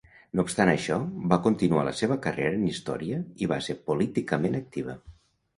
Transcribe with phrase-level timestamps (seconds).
[0.37, 0.95] No obstant això,
[1.33, 4.99] va continuar la seva carrera en història i va ser políticament activa.